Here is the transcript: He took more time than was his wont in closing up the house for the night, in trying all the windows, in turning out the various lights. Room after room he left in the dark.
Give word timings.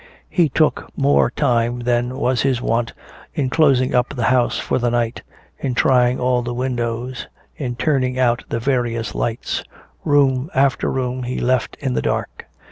He 0.31 0.49
took 0.49 0.89
more 0.97 1.29
time 1.29 1.81
than 1.81 2.17
was 2.17 2.41
his 2.41 2.59
wont 2.59 2.91
in 3.35 3.51
closing 3.51 3.93
up 3.93 4.09
the 4.15 4.23
house 4.23 4.57
for 4.57 4.79
the 4.79 4.89
night, 4.89 5.21
in 5.59 5.75
trying 5.75 6.19
all 6.19 6.41
the 6.41 6.55
windows, 6.55 7.27
in 7.55 7.75
turning 7.75 8.17
out 8.17 8.43
the 8.49 8.59
various 8.59 9.13
lights. 9.13 9.63
Room 10.03 10.49
after 10.55 10.89
room 10.91 11.21
he 11.21 11.39
left 11.39 11.75
in 11.79 11.93
the 11.93 12.01
dark. 12.01 12.47